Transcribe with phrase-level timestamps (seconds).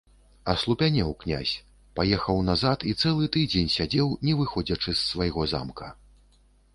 [0.51, 1.49] Аслупянеў князь,
[1.99, 5.91] паехаў назад і цэлы тыдзень сядзеў, не выходзячы з свайго замка.